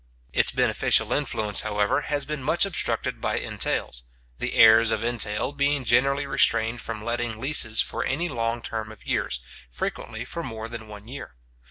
Its 0.33 0.51
beneficial 0.51 1.13
influence, 1.13 1.61
however, 1.61 2.01
has 2.01 2.25
been 2.25 2.41
much 2.41 2.65
obstructed 2.65 3.21
by 3.21 3.37
entails; 3.37 4.05
the 4.39 4.55
heirs 4.55 4.89
of 4.89 5.03
entail 5.03 5.51
being 5.53 5.83
generally 5.83 6.25
restrained 6.25 6.81
from 6.81 7.03
letting 7.05 7.39
leases 7.39 7.81
for 7.81 8.03
any 8.03 8.27
long 8.27 8.63
term 8.63 8.91
of 8.91 9.05
years, 9.05 9.41
frequently 9.69 10.25
for 10.25 10.41
more 10.41 10.67
than 10.67 10.87
one 10.87 11.07
year. 11.07 11.35